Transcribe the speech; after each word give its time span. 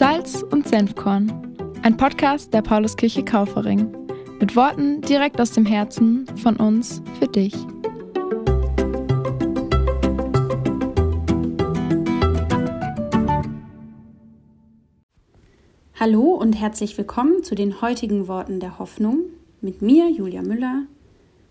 Salz 0.00 0.42
und 0.42 0.66
Senfkorn, 0.66 1.30
ein 1.82 1.94
Podcast 1.94 2.54
der 2.54 2.62
Pauluskirche 2.62 3.22
Kaufering. 3.22 3.94
Mit 4.40 4.56
Worten 4.56 5.02
direkt 5.02 5.38
aus 5.38 5.52
dem 5.52 5.66
Herzen 5.66 6.26
von 6.38 6.56
uns 6.56 7.02
für 7.18 7.28
dich. 7.28 7.52
Hallo 15.96 16.32
und 16.32 16.54
herzlich 16.54 16.96
willkommen 16.96 17.44
zu 17.44 17.54
den 17.54 17.82
heutigen 17.82 18.26
Worten 18.26 18.58
der 18.58 18.78
Hoffnung 18.78 19.24
mit 19.60 19.82
mir, 19.82 20.10
Julia 20.10 20.40
Müller. 20.40 20.84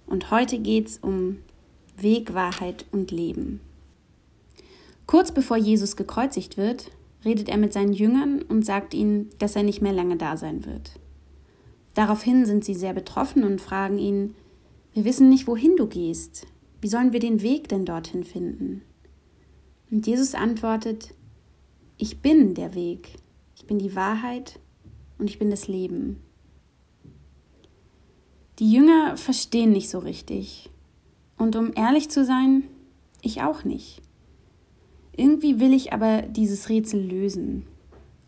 Und 0.08 0.32
heute 0.32 0.58
geht 0.58 0.88
es 0.88 0.98
um 0.98 1.38
Weg, 1.98 2.34
Wahrheit 2.34 2.88
und 2.92 3.12
Leben. 3.12 3.62
Kurz 5.06 5.32
bevor 5.32 5.58
Jesus 5.58 5.96
gekreuzigt 5.96 6.58
wird, 6.58 6.90
redet 7.26 7.50
er 7.50 7.58
mit 7.58 7.74
seinen 7.74 7.94
Jüngern 7.94 8.42
und 8.42 8.66
sagt 8.66 8.94
ihnen, 8.94 9.30
dass 9.40 9.56
er 9.56 9.64
nicht 9.64 9.82
mehr 9.82 9.94
lange 9.94 10.18
da 10.18 10.38
sein 10.38 10.66
wird. 10.66 11.00
Daraufhin 11.94 12.46
sind 12.46 12.64
sie 12.64 12.76
sehr 12.76 12.94
betroffen 12.94 13.44
und 13.44 13.62
fragen 13.62 13.98
ihn, 13.98 14.36
wir 14.94 15.06
wissen 15.06 15.30
nicht, 15.30 15.48
wohin 15.48 15.76
du 15.76 15.88
gehst. 15.88 16.48
Wie 16.82 16.88
sollen 16.88 17.14
wir 17.14 17.20
den 17.20 17.42
Weg 17.42 17.68
denn 17.68 17.86
dorthin 17.86 18.24
finden? 18.24 18.82
Und 19.92 20.08
Jesus 20.08 20.34
antwortet, 20.34 21.14
ich 21.98 22.22
bin 22.22 22.54
der 22.54 22.76
Weg, 22.76 23.16
ich 23.56 23.66
bin 23.66 23.80
die 23.80 23.96
Wahrheit 23.96 24.60
und 25.18 25.30
ich 25.30 25.40
bin 25.40 25.50
das 25.50 25.68
Leben. 25.68 26.22
Die 28.60 28.72
Jünger 28.72 29.18
verstehen 29.18 29.72
nicht 29.72 29.90
so 29.90 30.00
richtig. 30.00 30.70
Und 31.38 31.56
um 31.56 31.72
ehrlich 31.76 32.10
zu 32.10 32.26
sein, 32.26 32.64
ich 33.22 33.42
auch 33.42 33.64
nicht. 33.64 34.02
Irgendwie 35.20 35.60
will 35.60 35.74
ich 35.74 35.92
aber 35.92 36.22
dieses 36.22 36.70
Rätsel 36.70 37.02
lösen, 37.02 37.66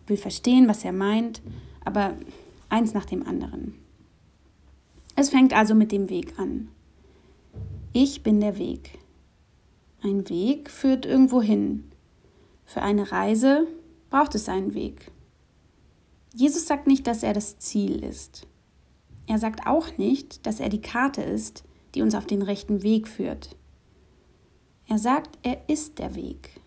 will 0.08 0.18
verstehen, 0.18 0.68
was 0.68 0.84
er 0.84 0.92
meint, 0.92 1.42
aber 1.86 2.18
eins 2.68 2.94
nach 2.94 3.06
dem 3.06 3.26
anderen. 3.26 3.76
Es 5.16 5.30
fängt 5.30 5.54
also 5.54 5.74
mit 5.74 5.94
dem 5.94 6.10
Weg 6.10 6.38
an. 6.38 6.68
Ich 7.94 8.24
bin 8.24 8.42
der 8.42 8.58
Weg. 8.58 9.00
Ein 10.04 10.28
Weg 10.28 10.70
führt 10.70 11.06
irgendwo 11.06 11.42
hin. 11.42 11.86
Für 12.66 12.82
eine 12.82 13.10
Reise 13.10 13.68
braucht 14.10 14.36
es 14.36 14.50
einen 14.50 14.74
Weg. 14.74 15.14
Jesus 16.34 16.68
sagt 16.68 16.88
nicht, 16.88 17.08
dass 17.08 17.24
er 17.24 17.32
das 17.32 17.58
Ziel 17.58 18.04
ist. 18.04 18.48
Er 19.28 19.40
sagt 19.40 19.66
auch 19.66 19.98
nicht, 19.98 20.46
dass 20.46 20.60
er 20.60 20.68
die 20.68 20.82
Karte 20.82 21.22
ist, 21.22 21.64
die 21.96 22.02
uns 22.02 22.16
auf 22.16 22.26
den 22.26 22.42
rechten 22.42 22.84
Weg 22.84 23.08
führt. 23.08 23.56
Er 24.90 24.98
sagt, 24.98 25.40
er 25.42 25.70
ist 25.70 25.98
der 25.98 26.16
Weg. 26.16 26.61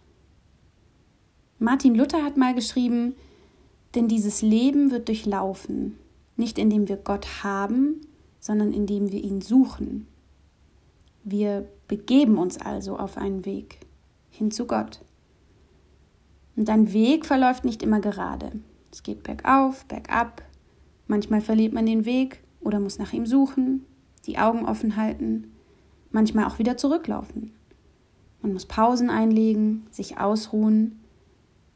Martin 1.64 1.94
Luther 1.94 2.22
hat 2.22 2.36
mal 2.36 2.54
geschrieben, 2.54 3.14
denn 3.94 4.06
dieses 4.06 4.42
Leben 4.42 4.90
wird 4.90 5.08
durchlaufen, 5.08 5.96
nicht 6.36 6.58
indem 6.58 6.88
wir 6.88 6.98
Gott 6.98 7.42
haben, 7.42 8.02
sondern 8.38 8.74
indem 8.74 9.10
wir 9.10 9.24
ihn 9.24 9.40
suchen. 9.40 10.06
Wir 11.22 11.66
begeben 11.88 12.36
uns 12.36 12.58
also 12.58 12.98
auf 12.98 13.16
einen 13.16 13.46
Weg 13.46 13.78
hin 14.28 14.50
zu 14.50 14.66
Gott. 14.66 15.00
Und 16.54 16.68
ein 16.68 16.92
Weg 16.92 17.24
verläuft 17.24 17.64
nicht 17.64 17.82
immer 17.82 18.00
gerade. 18.00 18.52
Es 18.92 19.02
geht 19.02 19.22
bergauf, 19.22 19.86
bergab. 19.86 20.42
Manchmal 21.06 21.40
verliert 21.40 21.72
man 21.72 21.86
den 21.86 22.04
Weg 22.04 22.42
oder 22.60 22.78
muss 22.78 22.98
nach 22.98 23.14
ihm 23.14 23.24
suchen, 23.24 23.86
die 24.26 24.36
Augen 24.36 24.66
offen 24.66 24.96
halten, 24.96 25.50
manchmal 26.10 26.44
auch 26.44 26.58
wieder 26.58 26.76
zurücklaufen. 26.76 27.52
Man 28.42 28.52
muss 28.52 28.66
Pausen 28.66 29.08
einlegen, 29.08 29.86
sich 29.90 30.18
ausruhen 30.18 31.00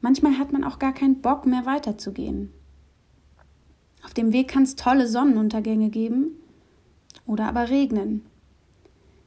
Manchmal 0.00 0.38
hat 0.38 0.52
man 0.52 0.64
auch 0.64 0.78
gar 0.78 0.92
keinen 0.92 1.20
Bock 1.20 1.46
mehr 1.46 1.66
weiterzugehen. 1.66 2.52
Auf 4.04 4.14
dem 4.14 4.32
Weg 4.32 4.48
kann 4.48 4.62
es 4.62 4.76
tolle 4.76 5.08
Sonnenuntergänge 5.08 5.90
geben 5.90 6.32
oder 7.26 7.46
aber 7.46 7.68
regnen. 7.68 8.24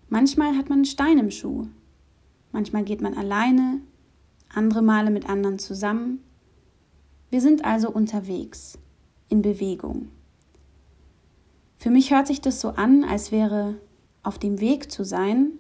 Manchmal 0.10 0.58
hat 0.58 0.70
man 0.70 0.80
einen 0.80 0.86
Stein 0.86 1.20
im 1.20 1.32
Schuh. 1.32 1.68
Manchmal 2.52 2.84
geht 2.84 3.02
man 3.02 3.16
alleine, 3.16 3.82
andere 4.54 4.82
Male 4.82 5.12
mit 5.12 5.30
anderen 5.30 5.60
zusammen. 5.60 6.20
Wir 7.30 7.42
sind 7.42 7.64
also 7.64 7.90
unterwegs, 7.90 8.78
in 9.30 9.42
Bewegung. 9.42 10.10
Für 11.78 11.90
mich 11.90 12.12
hört 12.12 12.28
sich 12.28 12.42
das 12.42 12.62
so 12.62 12.70
an, 12.70 13.04
als 13.04 13.32
wäre 13.32 13.76
auf 14.24 14.38
dem 14.38 14.60
Weg 14.60 14.92
zu 14.92 15.04
sein 15.04 15.52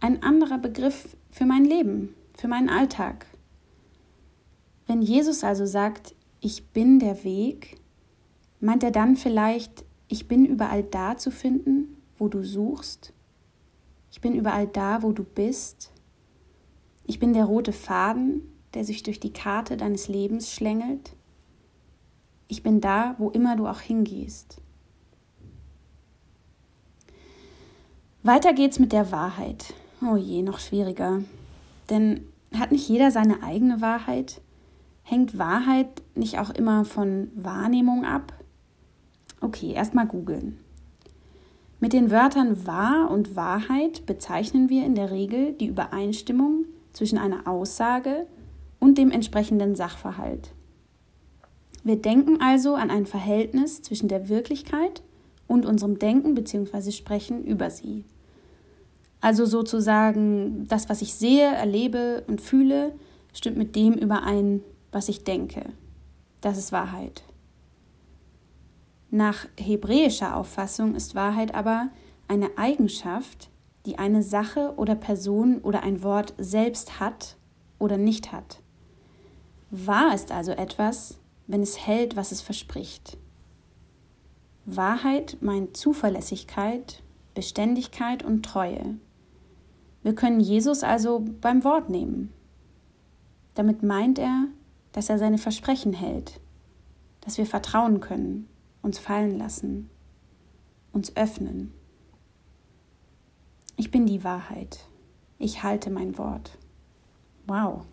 ein 0.00 0.22
anderer 0.22 0.58
Begriff 0.58 1.16
für 1.30 1.44
mein 1.44 1.64
Leben, 1.64 2.14
für 2.34 2.48
meinen 2.48 2.68
Alltag, 2.68 3.26
wenn 4.88 5.02
Jesus 5.02 5.44
also 5.44 5.66
sagt, 5.66 6.14
ich 6.40 6.68
bin 6.68 6.98
der 6.98 7.22
Weg, 7.22 7.78
meint 8.58 8.82
er 8.82 8.90
dann 8.90 9.16
vielleicht, 9.16 9.84
ich 10.08 10.26
bin 10.26 10.46
überall 10.46 10.82
da 10.82 11.16
zu 11.16 11.30
finden, 11.30 11.98
wo 12.16 12.28
du 12.28 12.42
suchst? 12.42 13.12
Ich 14.10 14.22
bin 14.22 14.34
überall 14.34 14.66
da, 14.66 15.02
wo 15.02 15.12
du 15.12 15.22
bist? 15.22 15.92
Ich 17.04 17.18
bin 17.18 17.34
der 17.34 17.44
rote 17.44 17.72
Faden, 17.72 18.42
der 18.72 18.84
sich 18.84 19.02
durch 19.02 19.20
die 19.20 19.32
Karte 19.32 19.76
deines 19.76 20.08
Lebens 20.08 20.52
schlängelt? 20.52 21.14
Ich 22.48 22.62
bin 22.62 22.80
da, 22.80 23.14
wo 23.18 23.28
immer 23.28 23.56
du 23.56 23.66
auch 23.66 23.80
hingehst. 23.80 24.62
Weiter 28.22 28.54
geht's 28.54 28.78
mit 28.78 28.92
der 28.92 29.12
Wahrheit. 29.12 29.74
Oh 30.00 30.16
je, 30.16 30.42
noch 30.42 30.58
schwieriger. 30.58 31.22
Denn 31.90 32.26
hat 32.54 32.72
nicht 32.72 32.88
jeder 32.88 33.10
seine 33.10 33.42
eigene 33.42 33.82
Wahrheit? 33.82 34.40
Hängt 35.08 35.38
Wahrheit 35.38 36.02
nicht 36.16 36.38
auch 36.38 36.50
immer 36.50 36.84
von 36.84 37.30
Wahrnehmung 37.34 38.04
ab? 38.04 38.34
Okay, 39.40 39.72
erstmal 39.72 40.06
googeln. 40.06 40.58
Mit 41.80 41.94
den 41.94 42.10
Wörtern 42.10 42.66
wahr 42.66 43.10
und 43.10 43.34
Wahrheit 43.34 44.04
bezeichnen 44.04 44.68
wir 44.68 44.84
in 44.84 44.94
der 44.94 45.10
Regel 45.10 45.54
die 45.54 45.68
Übereinstimmung 45.68 46.66
zwischen 46.92 47.16
einer 47.16 47.48
Aussage 47.48 48.26
und 48.80 48.98
dem 48.98 49.10
entsprechenden 49.10 49.76
Sachverhalt. 49.76 50.50
Wir 51.82 51.96
denken 51.96 52.42
also 52.42 52.74
an 52.74 52.90
ein 52.90 53.06
Verhältnis 53.06 53.80
zwischen 53.80 54.08
der 54.08 54.28
Wirklichkeit 54.28 55.02
und 55.46 55.64
unserem 55.64 55.98
Denken 55.98 56.34
bzw. 56.34 56.90
Sprechen 56.90 57.44
über 57.46 57.70
sie. 57.70 58.04
Also 59.22 59.46
sozusagen, 59.46 60.68
das, 60.68 60.90
was 60.90 61.00
ich 61.00 61.14
sehe, 61.14 61.46
erlebe 61.46 62.24
und 62.26 62.42
fühle, 62.42 62.92
stimmt 63.32 63.56
mit 63.56 63.74
dem 63.74 63.94
überein, 63.94 64.60
was 64.92 65.08
ich 65.08 65.24
denke. 65.24 65.72
Das 66.40 66.56
ist 66.56 66.72
Wahrheit. 66.72 67.24
Nach 69.10 69.46
hebräischer 69.58 70.36
Auffassung 70.36 70.94
ist 70.94 71.14
Wahrheit 71.14 71.54
aber 71.54 71.88
eine 72.28 72.58
Eigenschaft, 72.58 73.50
die 73.86 73.98
eine 73.98 74.22
Sache 74.22 74.74
oder 74.76 74.94
Person 74.94 75.58
oder 75.58 75.82
ein 75.82 76.02
Wort 76.02 76.34
selbst 76.36 77.00
hat 77.00 77.36
oder 77.78 77.96
nicht 77.96 78.32
hat. 78.32 78.60
Wahr 79.70 80.14
ist 80.14 80.30
also 80.30 80.52
etwas, 80.52 81.18
wenn 81.46 81.62
es 81.62 81.86
hält, 81.86 82.16
was 82.16 82.32
es 82.32 82.42
verspricht. 82.42 83.16
Wahrheit 84.66 85.38
meint 85.40 85.76
Zuverlässigkeit, 85.76 87.02
Beständigkeit 87.34 88.22
und 88.22 88.42
Treue. 88.44 88.96
Wir 90.02 90.14
können 90.14 90.40
Jesus 90.40 90.82
also 90.82 91.24
beim 91.40 91.64
Wort 91.64 91.88
nehmen. 91.88 92.32
Damit 93.54 93.82
meint 93.82 94.18
er, 94.18 94.48
dass 94.98 95.10
er 95.10 95.18
seine 95.20 95.38
Versprechen 95.38 95.92
hält, 95.92 96.40
dass 97.20 97.38
wir 97.38 97.46
vertrauen 97.46 98.00
können, 98.00 98.48
uns 98.82 98.98
fallen 98.98 99.38
lassen, 99.38 99.90
uns 100.90 101.16
öffnen. 101.16 101.72
Ich 103.76 103.92
bin 103.92 104.06
die 104.06 104.24
Wahrheit. 104.24 104.80
Ich 105.38 105.62
halte 105.62 105.90
mein 105.90 106.18
Wort. 106.18 106.58
Wow. 107.46 107.84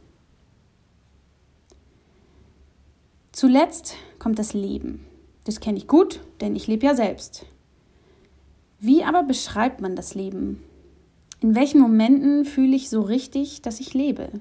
Zuletzt 3.31 3.97
kommt 4.17 4.39
das 4.39 4.55
Leben. 4.55 5.05
Das 5.43 5.59
kenne 5.59 5.77
ich 5.77 5.87
gut, 5.87 6.21
denn 6.41 6.55
ich 6.55 6.65
lebe 6.65 6.87
ja 6.87 6.95
selbst. 6.95 7.45
Wie 8.79 9.03
aber 9.03 9.21
beschreibt 9.21 9.79
man 9.79 9.95
das 9.95 10.15
Leben? 10.15 10.63
In 11.39 11.53
welchen 11.53 11.81
Momenten 11.81 12.45
fühle 12.45 12.75
ich 12.75 12.89
so 12.89 13.01
richtig, 13.01 13.61
dass 13.61 13.79
ich 13.79 13.93
lebe? 13.93 14.31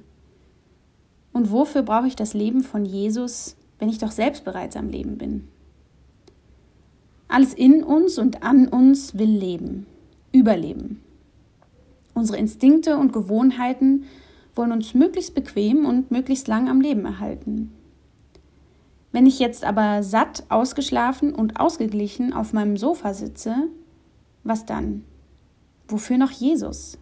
Und 1.34 1.50
wofür 1.50 1.82
brauche 1.82 2.06
ich 2.06 2.16
das 2.16 2.32
Leben 2.32 2.62
von 2.62 2.86
Jesus, 2.86 3.56
wenn 3.78 3.88
ich 3.90 3.98
doch 3.98 4.12
selbst 4.12 4.44
bereits 4.44 4.76
am 4.76 4.88
Leben 4.88 5.18
bin? 5.18 5.48
Alles 7.26 7.52
in 7.52 7.82
uns 7.82 8.18
und 8.18 8.44
an 8.44 8.68
uns 8.68 9.18
will 9.18 9.30
leben, 9.30 9.86
überleben. 10.32 11.02
Unsere 12.14 12.38
Instinkte 12.38 12.96
und 12.96 13.12
Gewohnheiten 13.12 14.04
wollen 14.54 14.70
uns 14.70 14.94
möglichst 14.94 15.34
bequem 15.34 15.84
und 15.84 16.12
möglichst 16.12 16.46
lang 16.46 16.68
am 16.68 16.80
Leben 16.80 17.04
erhalten. 17.04 17.72
Wenn 19.10 19.26
ich 19.26 19.40
jetzt 19.40 19.64
aber 19.64 20.04
satt, 20.04 20.44
ausgeschlafen 20.48 21.34
und 21.34 21.58
ausgeglichen 21.58 22.32
auf 22.32 22.52
meinem 22.52 22.76
Sofa 22.76 23.12
sitze, 23.12 23.68
was 24.44 24.66
dann? 24.66 25.04
Wofür 25.88 26.16
noch 26.16 26.30
Jesus? 26.30 26.96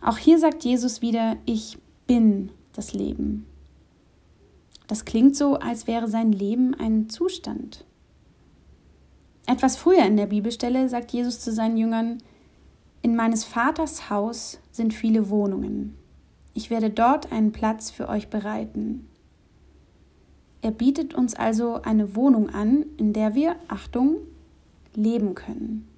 Auch 0.00 0.18
hier 0.18 0.38
sagt 0.38 0.62
Jesus 0.62 1.02
wieder, 1.02 1.36
ich 1.44 1.78
bin 2.12 2.50
das 2.74 2.92
Leben. 2.92 3.46
Das 4.86 5.06
klingt 5.06 5.34
so, 5.34 5.54
als 5.54 5.86
wäre 5.86 6.08
sein 6.08 6.30
Leben 6.30 6.74
ein 6.74 7.08
Zustand. 7.08 7.86
Etwas 9.46 9.78
früher 9.78 10.04
in 10.04 10.18
der 10.18 10.26
Bibelstelle 10.26 10.90
sagt 10.90 11.10
Jesus 11.12 11.40
zu 11.40 11.52
seinen 11.52 11.78
Jüngern, 11.78 12.18
in 13.00 13.16
meines 13.16 13.44
Vaters 13.44 14.10
Haus 14.10 14.60
sind 14.72 14.92
viele 14.92 15.30
Wohnungen. 15.30 15.96
Ich 16.52 16.68
werde 16.68 16.90
dort 16.90 17.32
einen 17.32 17.50
Platz 17.50 17.90
für 17.90 18.10
euch 18.10 18.28
bereiten. 18.28 19.08
Er 20.60 20.70
bietet 20.70 21.14
uns 21.14 21.34
also 21.34 21.80
eine 21.80 22.14
Wohnung 22.14 22.50
an, 22.50 22.84
in 22.98 23.14
der 23.14 23.34
wir, 23.34 23.56
Achtung, 23.68 24.18
leben 24.94 25.34
können. 25.34 25.88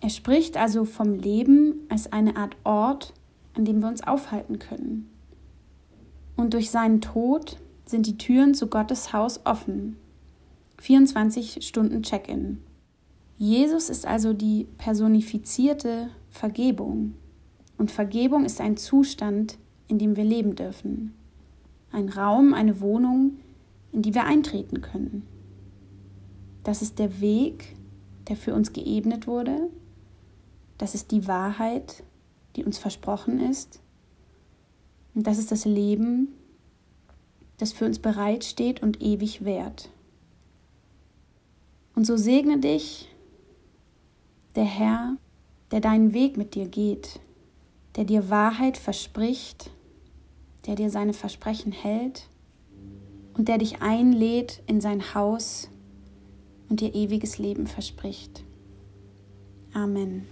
Er 0.00 0.10
spricht 0.10 0.56
also 0.56 0.84
vom 0.84 1.14
Leben 1.14 1.86
als 1.88 2.12
eine 2.12 2.34
Art 2.34 2.56
Ort, 2.64 3.14
an 3.54 3.64
dem 3.64 3.80
wir 3.80 3.88
uns 3.88 4.02
aufhalten 4.02 4.58
können. 4.58 5.10
Und 6.36 6.54
durch 6.54 6.70
seinen 6.70 7.00
Tod 7.00 7.58
sind 7.86 8.06
die 8.06 8.18
Türen 8.18 8.54
zu 8.54 8.66
Gottes 8.66 9.12
Haus 9.12 9.40
offen. 9.44 9.96
24 10.78 11.66
Stunden 11.66 12.02
Check-in. 12.02 12.58
Jesus 13.36 13.90
ist 13.90 14.06
also 14.06 14.32
die 14.32 14.66
personifizierte 14.78 16.08
Vergebung. 16.30 17.14
Und 17.78 17.90
Vergebung 17.90 18.44
ist 18.44 18.60
ein 18.60 18.76
Zustand, 18.76 19.58
in 19.88 19.98
dem 19.98 20.16
wir 20.16 20.24
leben 20.24 20.54
dürfen. 20.54 21.14
Ein 21.90 22.08
Raum, 22.08 22.54
eine 22.54 22.80
Wohnung, 22.80 23.38
in 23.92 24.02
die 24.02 24.14
wir 24.14 24.24
eintreten 24.24 24.80
können. 24.80 25.26
Das 26.64 26.82
ist 26.82 26.98
der 26.98 27.20
Weg, 27.20 27.76
der 28.28 28.36
für 28.36 28.54
uns 28.54 28.72
geebnet 28.72 29.26
wurde. 29.26 29.68
Das 30.78 30.94
ist 30.94 31.10
die 31.10 31.28
Wahrheit, 31.28 32.02
die 32.56 32.64
uns 32.64 32.78
versprochen 32.78 33.40
ist. 33.40 33.80
Und 35.14 35.26
das 35.26 35.38
ist 35.38 35.52
das 35.52 35.64
Leben, 35.64 36.28
das 37.58 37.72
für 37.72 37.84
uns 37.84 37.98
bereitsteht 37.98 38.82
und 38.82 39.00
ewig 39.02 39.44
währt. 39.44 39.90
Und 41.94 42.04
so 42.04 42.16
segne 42.16 42.58
dich 42.58 43.08
der 44.56 44.64
Herr, 44.64 45.16
der 45.70 45.80
deinen 45.80 46.12
Weg 46.12 46.36
mit 46.36 46.54
dir 46.54 46.66
geht, 46.66 47.20
der 47.96 48.04
dir 48.04 48.30
Wahrheit 48.30 48.76
verspricht, 48.76 49.70
der 50.66 50.74
dir 50.74 50.90
seine 50.90 51.12
Versprechen 51.12 51.72
hält 51.72 52.28
und 53.34 53.48
der 53.48 53.58
dich 53.58 53.82
einlädt 53.82 54.62
in 54.66 54.80
sein 54.80 55.14
Haus 55.14 55.68
und 56.68 56.80
dir 56.80 56.94
ewiges 56.94 57.38
Leben 57.38 57.66
verspricht. 57.66 58.44
Amen. 59.72 60.26